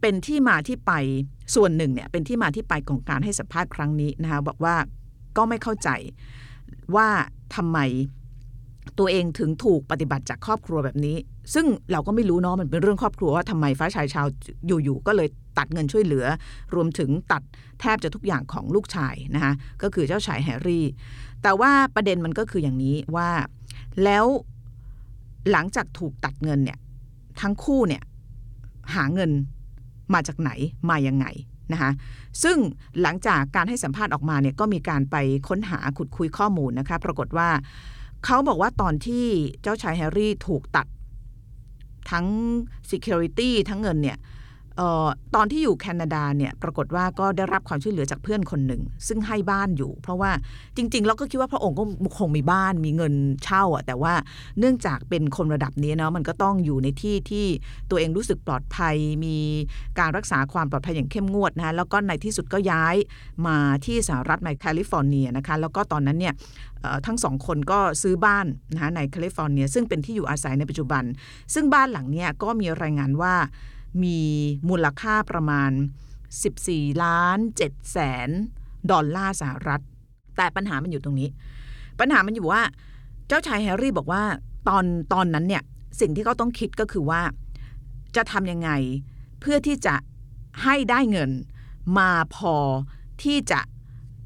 [0.00, 0.92] เป็นที่มาที่ไป
[1.54, 4.76] ส่วนหนึ่งเนี่ยเป็นที่มาที่ไปของการให้สัมภาษณ์ครั้งนี้นะคะบอกว่า
[5.36, 5.88] ก็ไม่เข้าใจ
[6.96, 7.08] ว่า
[7.54, 7.78] ทำไม
[8.98, 11.16] ตัวเองถึงถูกปฏิบัติจากครอบครัวแบบนี้
[11.54, 14.26] ซึ่งเราก็ไม่รู้เนาะมันเป็นเรื่องครอบครัวว่าทำไมฟ้าชายชาว
[14.66, 16.26] อยู่ๆก็เลยตัดเงินช่วยเหลือ
[16.74, 17.42] รวมถึงตัด
[17.80, 20.86] แทบจะทุกอย่างของลูกชายนะคะก็คือเจ้าชายแฮร์รี่
[21.42, 23.30] แต่ว่าประเด็นมันก็คืออย่างนี้ว่า
[24.04, 24.26] แล้ว
[25.50, 26.78] หลังจากถูกตัดเงินเนี่ย
[27.40, 28.02] ทั้งคู่เนี่ย
[28.94, 29.30] หาเงิน
[30.14, 30.50] มาจากไหน
[30.90, 31.26] มายังไง
[31.72, 31.90] นะคะ
[32.42, 32.56] ซึ่ง
[33.02, 35.16] หลังจากการให้สัมภาษณ์ออกมาเนี่ยก็มีการไป
[35.48, 37.48] ค้นหาขุดคุยข้อมูลนะคะปรากฏว่า
[38.24, 39.24] เขาบอกว่าตอนที่
[39.62, 40.86] เจ้าชายแฮร์รี่ถูกตัด
[42.10, 42.26] ทั้ง
[42.90, 44.18] Security ทั้งเงินเนี่ย
[44.80, 50.30] ออตอนที่อยู่แคนาดาเนี่ยปรากฏว่าก็ได้รับความช่วยเหลือจากเพื่อนคนหนึ่ง ซึ่งให้บ้านอยู่ เพราะว่า
[50.76, 51.84] จริงๆเราก็คิดว่าพระองค์ก็
[52.18, 53.14] คงมีบ้านมีเงิน
[53.44, 54.14] เช่าอะแต่ว่า
[54.58, 57.46] เนื่องจากเป็นคนระดับนี้เนาะมันก็ต้องอยู่ในที่ที่
[57.90, 59.36] ตัวเองรู้สึกปลอดภัย มี
[59.98, 62.96] การรักษาความปลอดภัยอย่างเข้มงวดนะคะแล้วก็ในที่สุดก็ย้าย
[63.46, 66.34] มาที่สหรัฐในแคลิฟอร์เนียนะคะแล้วก็ตอนนั้นเนี่ย
[67.06, 71.04] ทั้งสองคนก็ซื้อบ้านนะคะในแคลิฟอร์เนีย ซึ่งเป็นที่อยู่อาศัยในปัจจุบัน
[71.54, 73.34] ซึ่งบ้านหลังเนี้ยก็มีรายงานว่า
[74.02, 74.20] มี
[74.68, 75.70] มูลค่าประมาณ
[76.36, 78.28] 14 ล้าน7แสน
[78.90, 79.80] ดอลลาร์สหรัฐ
[80.36, 81.28] แต่ปัญหามันอยู่ตรงนี้
[82.00, 82.62] ปัญหามันอยู่ว่า
[83.28, 84.22] เจ้าชายแฮร์รี่บอกว่า
[84.68, 85.62] ตอนตอนนั้นเนี่ย
[86.00, 87.22] สิ่งที่เขาต้องคิดก็คือว่า
[88.16, 88.70] จะทำยังไง
[89.40, 89.94] เพื่อที่จะ
[90.62, 91.30] ให้ได้เงิน
[91.98, 92.54] มาพอ
[93.22, 93.60] ที่จะ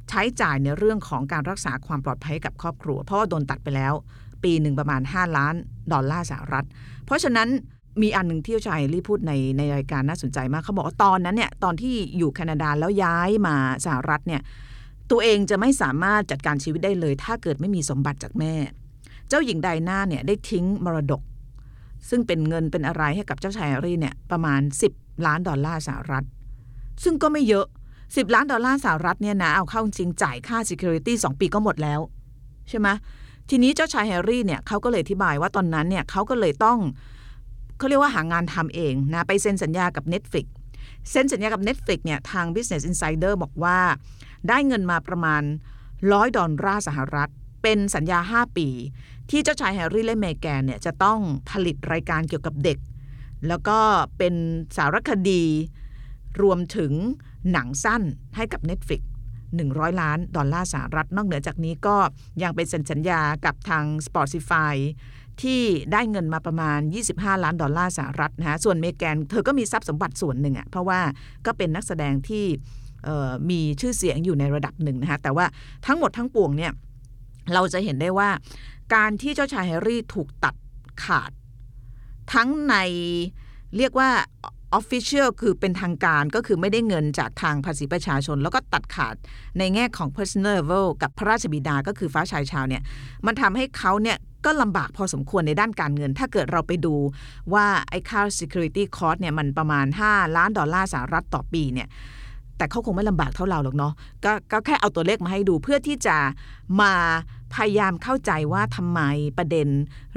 [0.08, 3.94] ใช้จ่ายในเรื่องของการรักษาความปลอดภัยกับครอบครัว เพราะว่าโดนตัดไปแล้ว
[4.44, 5.54] ปีหนึ่งประมาณ 5 ล้าน
[5.92, 6.66] ดอลลาร์สหรัฐ
[7.04, 7.48] เพราะฉะนั้น
[8.02, 14.40] มีอันหนึ่งที่ชายรีพูดในในรายการน่าสนใจมากเขาบอกว่าตอนนั้นเนี่ยตอนที่อยู่แคนาดาแล้วย้ายมาสหรัฐเนี่ย
[15.10, 18.54] ตัวเองจะไม่สามารถจัดการชีวิตได้เลย ถ้าเกิดไม่มีสมบัติจากแม่
[19.28, 21.22] เจ้าหญิงไดนาเนี่ยได้ทิ้งมรดก
[22.08, 24.60] ซึ่งเป็นเงินเป็นอะไรให้กับเจ้าชายแฮร์รี่เนี่ยประมาณ
[24.92, 26.24] 10 ล้านดอลลาร์สหรัฐ
[27.04, 27.66] ซึ่งก็ไม่เยอะ
[27.98, 32.00] 10 ล้านดอลลาร์สหรัฐเนี่ยนะเอาเข้าจริงจ่ายค่า Security 2 ปีก็หมดแล้ว
[32.68, 32.88] ใช่ไหม
[33.50, 36.78] ทีนี้เจ้าชายแฮร์รี่เนี่ยเขาก็เลยอธิบายว่าตอนนั้นเนี่ยเขาก็เลยต้อง
[37.78, 40.46] เขาเรียกว่าหางานทำเองนะไปเซ็นสัญญากับ Netflix
[41.10, 43.78] เซ็นสัญญากับ Netflix เนี่ยทาง Business Insider บอกว่า
[44.48, 45.42] ได้เงินมาประมาณ
[46.12, 47.30] ร้อยดอลลาร์สหรัฐ
[47.62, 48.68] เป็นสัญญา 5 ปี
[49.30, 52.78] ที่เจ้าชายแฮร์รี่และเมแกนเนี่ยจะต้องผลิตรายการเกี่ยวกับเด็ก
[53.48, 53.78] แล้วก็
[54.18, 54.34] เป็น
[54.76, 55.44] สารคดี
[56.42, 56.92] รวมถึง
[57.52, 58.02] หนังสั้น
[58.36, 59.02] ให้กับ Netflix
[59.50, 61.96] 100 ล้านดอลลาร์สหรัฐ นอกเหนือจากนี้ก็
[62.42, 64.74] ยังไปเซ็นสัญญากับทาง Spotify
[65.42, 66.78] ที่ได้เงินมาประมาณ
[67.10, 71.00] 25 ล้านดอลลาร์สหรัฐนะฮะส่วนเมแกนเธอก็มีทรัพย์สมบัติส่วนหนึ่งอะ่ะเพราะว่า
[71.46, 72.44] ก็เป็นนักแสดงที่
[73.50, 75.46] มีชื่อเสียงอยู่ในระดับหนึ่งนะคะแต่ว่า
[75.86, 76.72] ทั้งหมดทั้งปวงเนี่ย
[77.54, 78.30] เราจะเห็นได้ว่า
[78.94, 80.54] การที่เจ้าชายแฮร์รี่ถูกตัด
[81.04, 81.30] ขาด
[82.34, 82.74] ทั้งใน
[83.76, 84.10] เรียกว่า
[84.74, 89.14] ออฟฟิเชียลคือเป็นทางการก็คือไม่ได้เงินจากทางภาษีประชาชน แล้วก็ตัดขาด
[89.58, 92.82] ในแง่ของ personal level กับพระราชบิดาก็คือฟ้าชายชาวเนี่ย
[93.26, 96.94] มันทำให้เขาเนี่ยก็ลำบากพอสมควรในด้านการเงิน ถ้าเกิดเราไปดู
[97.52, 101.88] ว่าไอ้ค่า security cost เนี่ยมันประมาณ 5 ล้านดอลลาร์สหรัฐต่อปีเนี่ย
[102.56, 103.92] แต่เขาคงไม่ลำบากเท่าเราหรอกเนาะ
[104.24, 106.16] กก็แค่เอาตัวเลขมาให้ดูเพื่อที่จะ
[106.80, 106.92] มา
[107.54, 109.00] พยายามเข้าใจว่าทำไม
[109.38, 109.68] ประเด็น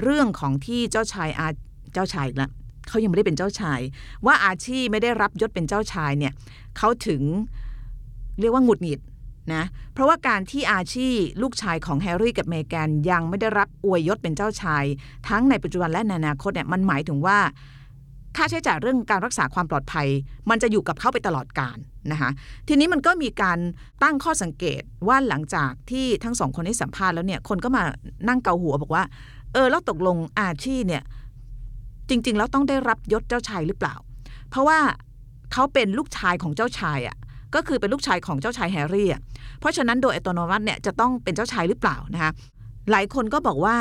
[0.02, 1.48] เรื่องของที่เจ้าชายอา
[1.94, 2.50] เจ้าชายละ
[2.88, 3.80] เขายังไม่ได้เป็นเจ้าชาย
[4.26, 6.34] ว่าอาชีไม่ได้รับยศเป็นเจ้าชายเนี่ย
[6.78, 7.22] เขาถึง
[8.39, 9.00] เรียกว่าหงุดหงิด
[9.54, 9.63] นะ
[9.94, 11.08] เพราะว่าการที่อาชี
[11.41, 14.84] ลูกชายของแฮร์รี่กับเมแกนยังไม่ได้รับอวยยศเป็นเจ้าชาย
[15.28, 17.38] ทั้งในปัจจุบันและในอนาคตเนี่ยมันหมายถึงว่า
[18.38, 20.08] ค่าใช้จ่ายเรื่องการรักษาความปลอดภัย
[20.50, 21.78] มันจะอยู่กับเขาไปตลอดกาล
[22.12, 22.30] นะคะ
[22.67, 23.60] ทีนี้มันก็มีการ
[24.04, 27.84] ตั้งข้อสังเกตว่าหลังจากที่ทั้งสองคนได้สัมภาษณ์แล้วเนี่ยคนก็มา
[28.28, 29.04] นั่งเกาหัวบอกว่า
[29.54, 31.04] เออแล้วตกลงอาชีเนี่ย
[32.12, 33.95] จริง ๆ แล้วต้องได้รับยศเจ้าชายหรือเปล่า
[34.50, 34.80] เพราะว่า
[35.54, 37.17] เขาเป็นลูกชายของเจ้าชายอะ่ะ
[37.56, 39.21] ก็คือเป็นลูกชายของเจ้าชายแฮร์รี่อะ
[39.60, 42.32] เพราะฉะนั้นโดยอัตโนมัติเนี่ยจะต้องเป็นเจ้าชายหรือเปล่านะคะ
[42.91, 43.76] หลายคนก็บอกว่า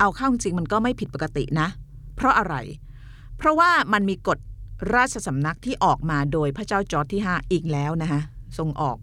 [0.00, 1.68] เอาเข้าจริงมันก็ไม่ผิดปกตินะ
[2.16, 2.54] เพราะอะไร
[3.38, 4.38] เพราะว่ามันมีกฎ
[4.94, 8.20] ราชสำนักที่ออกมาโดยพระเจ้าจอร์จที่ 5 อีกแล้วนะคะ
[8.58, 8.96] ทรงออก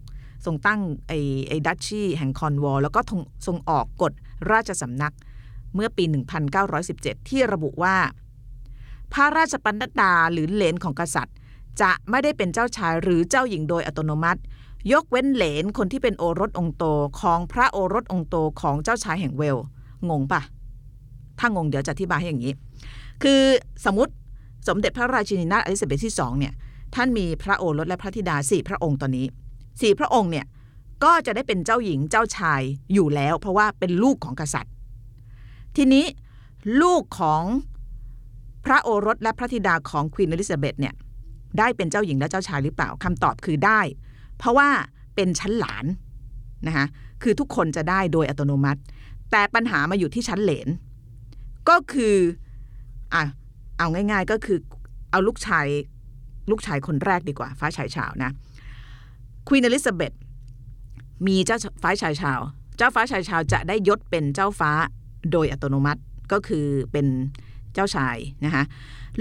[0.44, 3.00] ทรงตั้งไอ้ไอ้ดัชชีแห่งคอนวอลแล้วก็
[3.46, 4.12] ทรงออกกฎ
[4.52, 5.14] ราชสำนัก
[5.74, 6.04] เมื่อปี
[6.66, 7.96] 1917 ที่ระบุว่า
[9.12, 11.36] พระราชปัณดาหรือเหลนของกษัตริย์
[11.80, 14.40] จะไม่ได้เป็นเจ้าชายหรือเจ้าหญิงโดยอัตโนมัติ
[14.92, 16.84] ยกเว้นเหลนคนที่เป็นโอรสองค์โต
[17.20, 19.58] ของพระโอรสองค์โตของเจ้าชายแห่งเวล
[20.10, 20.42] งงปะ
[21.38, 22.52] ถ้างงเดี๋ยวจะอธิบายให้อย่างนี้
[23.22, 23.40] คือ
[23.84, 24.12] สมมติ
[24.68, 26.52] สมเด็จพระราชินีนาถอลิซาเบธที่สองเนี่ย
[26.94, 29.26] ท่านมีพระโอรสและพระธิดาสี่พระองค์ตอนนี้
[29.80, 30.46] สี่พระองค์เนี่ย
[31.04, 34.72] ก็จะได้เป็นเจ้าหญิงเจ้าชายอยู่แล้ว เพราะว่าเป็นลูกของกษัตริย์
[35.76, 36.04] ทีนี้
[36.82, 37.42] ลูกของ
[38.68, 40.94] พระโอรสและพระธิดาของ Queen อลิซาเบธเนี่ย
[41.58, 43.80] ได้เป็นเจ้าหญิงและเจ้าชายหรือเปล่าคำตอบคือได้
[44.38, 44.68] เพราะว่า
[45.14, 45.84] เป็นชั้นหลาน
[46.66, 46.86] นะคะ
[47.22, 48.80] คือทุกคนจะได้โดยอัตโนมัติ
[49.30, 50.68] แต่ปัญหามาอยู่ที่ชั้นเหลน
[51.68, 52.16] ก็คือ
[53.14, 53.24] อะ
[53.78, 54.58] เอาง่าย ๆก็คือ
[55.10, 55.66] เอาลูกชาย
[56.50, 58.30] ลูกชายคนแรกดีกว่า ฟ้าชายชาร์ลส์นะ
[59.48, 60.12] Queen อลิซาเบธ
[61.26, 62.40] มีเจ้าฟ้าชายชาร์ลส์
[62.76, 64.70] เจ้าฟ้าชายชาร์ลส์จะได้ยศเป็นเจ้าฟ้า
[65.32, 66.00] โดยอัตโนมัติ
[66.32, 68.64] ก็คือเป็น เจ้าชายนะคะ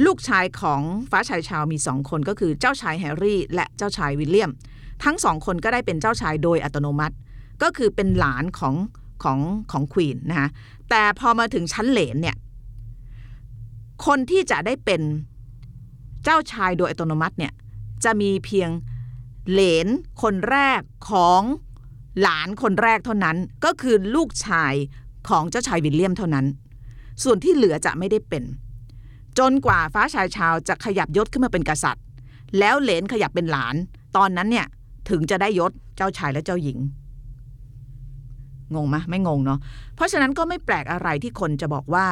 [0.05, 4.51] ลูกชายของฟ้าชายชาร์ลส์มีสองคนก็คือเจ้าชายแฮร์รี่ และเจ้าชายวิลเลียม
[5.03, 7.15] ทั้งสองคนก็ได้เป็นเจ้าชายโดยอัตโนมัติ
[7.63, 8.75] ก็คือเป็นหลานของ
[9.23, 9.39] ของ
[9.71, 10.49] ของควีนนะคะ
[10.89, 12.37] แต่พอมาถึงชั้นเหลนเนี่ย
[14.05, 15.01] คนที่จะได้เป็น
[16.23, 17.53] เจ้าชายโดยอัตโนมัติเนี่ย
[18.03, 18.69] จะมีเพียง
[19.51, 19.87] เหลน
[20.21, 21.41] คนแรกของ
[22.21, 24.73] หลานคนแรกเท่านั้น ก็คือลูกชาย
[25.29, 26.45] ของเจ้าชายวิลเลียมเท่านั้น
[27.23, 28.43] ส่วนที่เหลือจะไม่ได้เป็น
[29.37, 32.03] จนกว่าฟ้าชายชาวจะขยับยศขึ้นมาเป็นกษัตริย์
[32.59, 33.75] แล้วเหลนขยับเป็นหลาน
[34.17, 34.67] ตอนนั้นเนี่ย
[35.09, 36.77] ถึงจะได้ยศเจ้าชายและเจ้าหญิง
[38.75, 39.59] งงไหมไม่งงเนาะ
[39.95, 42.07] เพราะฉะนั้นก็ไม่แปลกอะไรที่คนจะบอกว่า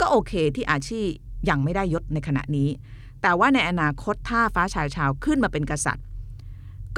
[0.00, 1.02] ก็โอเคที่อาชี
[1.48, 2.68] ยังไม่ได้ยศในขณะนี้
[3.22, 6.06] แต่ว่าในอนาคตถ้าฟ้าชายชาวขึ้นมาเป็นกษัตริย์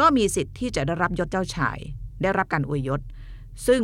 [0.01, 1.79] ก็มีสิทธิ์ที่จะได้รับยศเจ้าชาย
[2.23, 3.01] ได้รับการอวยยศ
[3.67, 3.83] ซึ่ง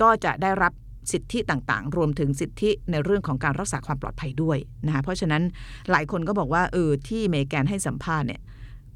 [0.00, 0.72] ก็จะได้รับ
[1.12, 5.42] สิทธิต่างๆ รวมถึงสิทธิในเรื่องของการรักษาความปลอดภัยด้วยนะคะเพราะฉะนั้น
[5.90, 8.40] หลายคนก็บอกว่าเออที่เมแกนให้สัมภาษณ์เนี่ย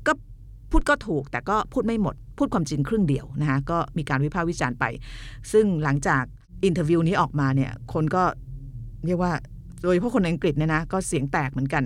[0.07, 0.13] ก็
[0.71, 4.85] พูดก็ถูกแต่ก็พูดไม่หมด พูดความจริงครึ่งเดียวนะคะก็มีการวิพากษ์วิจารณ์ไป
[5.53, 6.23] ซึ่งหลังจาก
[6.65, 8.25] interview นี้ออกมาเนี่ยคนก็
[9.07, 9.33] เรียกว่า
[9.83, 11.85] โดยเฉพาะคนอังกฤษเนี่ยนะก็เสียงแตกเหมือนกัน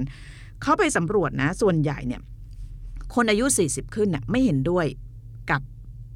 [0.62, 2.20] เขาไปสำรวจนะส่วนใหญ่เนี่ย
[3.14, 4.86] คนอายุ 40 ขึ้นน่ะไม่เห็นด้วย
[5.50, 5.60] กับ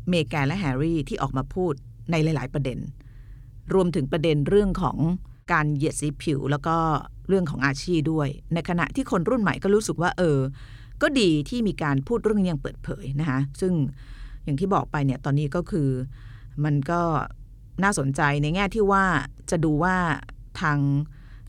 [0.08, 1.72] เมแกนและแฮร์รี่ที่ออกมาพูด
[2.10, 2.78] ในหลาย ๆ ประเด็น
[3.74, 4.96] รวมถึงประเด็นเรื่องของ
[5.52, 6.76] การเหยียดสีผิวแล้วก็
[7.28, 10.38] เรื่องของอาชีพด้วย ในขณะที่คนรุ่นใหม่ก็รู้สึกว่า เออ
[11.02, 13.72] ก็ดีที่มีการพูดเรื่องนี้อย่างเปิดเผยนะคะซึ่ง
[14.44, 15.88] อย่างที่บอกไปเนี่ยตอนนี้ก็คือ
[16.64, 17.00] มันก็
[17.82, 19.04] น่าสนใจในแง่ที่ว่า
[19.50, 19.96] จะดูว่า
[20.60, 20.78] ทาง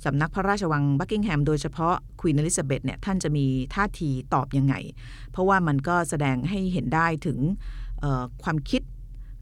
[0.05, 4.75] สำนักพระราชวังบักกิงแฮมโดยเฉพาะควีนอลิซาเบธเนี่ยท่านจะมีท่าทีตอบยังไง
[5.31, 7.39] เพราะว่ามันก็แสดงให้เห็นได้ถึง
[8.43, 8.81] ความคิด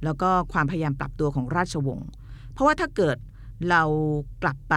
[0.05, 2.07] แล้วก็ความพยายามปรับตัวของราชวงศ์
[2.53, 3.17] เพราะว่าถ้าเกิด
[3.69, 3.83] เรา
[4.43, 4.75] กลับไป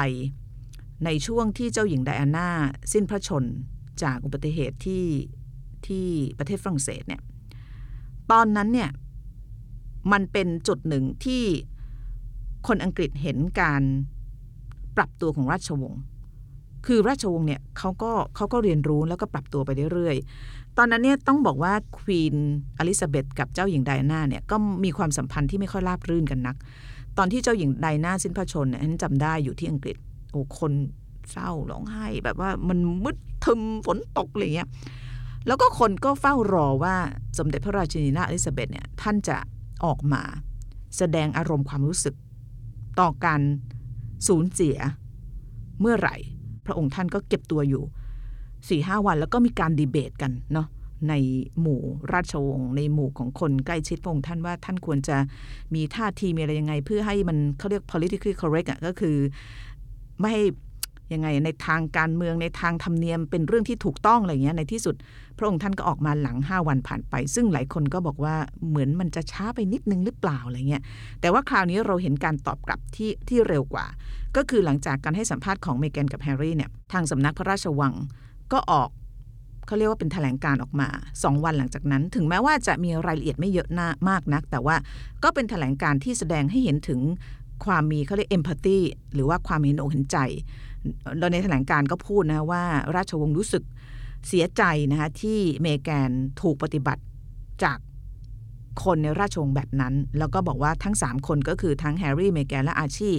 [1.04, 2.48] ในช่วงที่เจ้าหญิงไดอาน่า
[2.92, 3.44] สิ้นพระชน
[4.02, 5.06] จากอุบัติเหตุที่
[5.86, 6.06] ที่
[6.38, 7.22] ประเทศฝรั่งเศสเนี่ย
[8.30, 8.90] ตอนนั้นเนี่ย
[10.12, 11.44] มันเป็นจุดหนึ่งที่
[12.66, 13.82] คนอังกฤษเห็นการ
[14.96, 16.02] ปรับตัวของราชวงศ์
[16.86, 22.36] คือราชวงศ์เนี่ยเขาก็เขาก็เรียนรู้แล้วก็ปรับตัวไปเรื่อยๆ ตอนนั้นเนี่ยต้องบอกว่าควีน
[22.78, 26.56] อลิซาเบธกับเจ้าหญิงไดอาน่าเนี่ยก็มีความสัมพันธ์ที่ไม่ค่อยราบรื่นกันนัก
[27.18, 29.96] ตอนที่เจ้าหญิงไดนาสิ้นพระชนเนี่ยฉันจำได้อยู่ที่อังกฤษ
[30.30, 30.72] โอ้คน
[31.32, 34.68] เศร้าร้องไห้ แบบว่ามันมืดทึมฝนตกอะไรเงี้ย
[35.46, 36.96] แล้วก็คนก็เฝ้ารอว่า
[37.38, 39.36] สมเด็จพระราชินีนาถอลิซาเบธเนี่ยท่านจะ
[39.84, 40.22] ออกมา
[40.96, 42.14] แสดงอารมณ์ความรู้สึก
[43.00, 43.40] ต่อการ
[44.28, 44.76] สูญเสีย
[45.80, 46.16] เมื่อไหร่
[46.66, 47.82] พระองค์ท่านก็เก็บตัวอยู่
[48.68, 50.66] สี่ห้าวันแล้วก็มีการดีเบตกันเนาะ
[51.08, 51.14] ใน
[51.60, 51.82] หมู่
[52.12, 55.16] ราชวงศ์ในหมู่ของคนใกล้ชิดพระองค์ท่านว่าท่านควรจะ
[55.74, 59.16] มีท่าทีมีอะไรยังไง เพื่อให้มันเขาเรียก politically correct อะก็คือ
[60.20, 60.44] ไม่ให้
[61.14, 64.94] ยังไงในทางการเมืองในทางธรรมเนียมเป็นเรื่องที่ถูกต้องอะไรเงี้ยในที่สุด
[65.38, 68.36] พระองค์ท่านก็ออกมาหลัง 5 วันผ่านไป ซึ่งหลายคนก็บอกว่า
[68.68, 70.82] เหมือนมันจะช้าไปนิดนึงหรือเปล่าอะไรเงี้ย
[71.20, 73.86] แต่ว่าคราวนี้เราเห็นการตอบกลับที่ที่เร็วกว่า
[74.36, 77.92] ก็คือหลังจากการให้สัมภาษณ์ของเมแกนกับแฮร์รี่เนี่ยทางสำนักพระราชวัง
[78.52, 78.90] ก็ออก
[79.66, 83.68] เขาเรียกว่าเป็นแถลงการออกมา 2 วันหลังจากนั้น ถึงแม้ว่าจะมีรายละเอียดไม่เยอะ
[84.08, 84.76] มากนัก แต่ว่า
[85.22, 87.00] ก็เป็นแถลงการที่แสดงให้เห็นถึง
[87.64, 88.78] ความมีเขาเรียกเอมพัตตี
[89.14, 90.18] หรือว่าความเห็นอกเห็นใจ
[91.18, 92.62] โดยในแถลงการก็พูดนะว่า
[92.96, 93.62] ราชวงศ์รู้สึก
[94.28, 97.02] เสียใจนะคะที่เมแกนถูกปฏิบัติ
[97.64, 97.78] จาก
[98.84, 103.10] คนในราชวงศ์แบบนั้น แล้วก็บอกว่าทั้ง 3 คนก็คือทั้งแฮร์รี่เมแกนและอาชี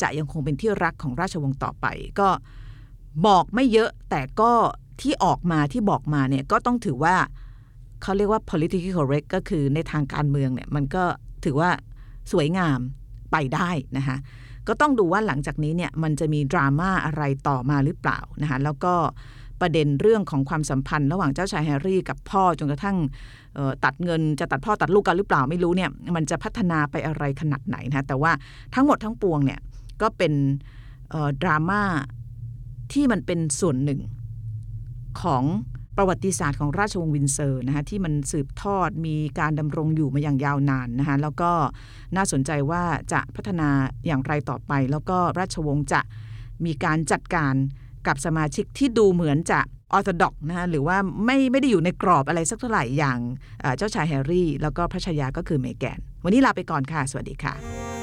[0.00, 1.86] จะยังคงเป็นที่รักของราชวงศ์ต่อไป
[2.20, 2.28] ก็
[3.26, 4.52] บอกไม่เยอะแต่ก็
[5.00, 7.16] ที่ออกมาที่บอกมาเนี่ยก็ต้องถือว่า
[8.02, 11.04] เขาเรียกว่า politically correct ก็คือในทางการเมืองเนี่ยมันก็
[11.44, 11.70] ถือว่า
[12.32, 12.78] สวยงาม
[13.32, 14.16] ไปได้นะคะ
[14.68, 18.94] ก็ต้องดูว่าหลังจากนี้เนี่ยมันจะมีดราม่าอะไรต่อมาหรือเปล่านะคะแล้วก็
[19.60, 22.96] ประเด็นเรื่องของความสัมพันธ์ ระหว่างเจ้าชายแฮร์รี่กับพ่อจนกระทั่ง
[23.58, 28.32] ออตัดเงินจะตัดพ่อตัดลูกกันหรือเปล่าไม่รู้เนี่ยมันจะพัฒนาไปอะไรขนาดไหนนะแต่ว่า
[28.74, 29.60] ทั้งหมดทั้งปวงเนี่ย
[30.02, 30.32] ก็เป็น
[31.14, 31.82] ออดราม่า
[32.92, 34.00] ที่มันเป็นส่วนหนึ่ง
[35.22, 35.44] ของ
[35.96, 41.50] ประวัติศาสตร์ของราชวงศ์วินด์เซอร์นะคะที่มันสืบทอดมีการดำรงอยู่มาอย่างยาวนานนะคะแล้วก็
[42.16, 43.68] น่าสนใจว่าจะพัฒนา
[44.06, 46.00] อย่างไรต่อไป แล้วก็ราชวงศ์จะ
[46.64, 47.54] มีการจัดการ
[48.06, 49.60] กับสมาชิกที่ดูเหมือนจะ
[49.92, 53.18] ออร์โธดอกนะคะหรือว่าไม่ไม่ได้อยู่ในกรอบอะไรสักเท่าไหร่อย่าง
[53.60, 57.93] เอ่อเจ้าชายแฮร์รี่ แล้วก็พระชายาก็คือเมแกน วันนี้ลาไปก่อนค่ะ สวัสดีค่ะ